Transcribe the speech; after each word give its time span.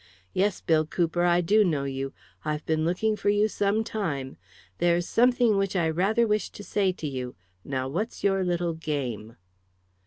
"Yes, 0.33 0.61
Bill 0.61 0.83
Cooper, 0.87 1.25
I 1.25 1.41
do 1.41 1.63
know 1.63 1.83
you. 1.83 2.11
I've 2.43 2.65
been 2.65 2.85
looking 2.85 3.15
for 3.15 3.29
you 3.29 3.47
some 3.47 3.83
time. 3.83 4.35
There's 4.79 5.07
something 5.07 5.57
which 5.59 5.75
I 5.75 5.87
rather 5.91 6.25
wish 6.25 6.49
to 6.57 6.63
say 6.63 6.91
to 6.93 7.07
you. 7.07 7.35
Now, 7.63 7.87
what's 7.87 8.23
your 8.23 8.43
little 8.43 8.73
game?" 8.73 9.35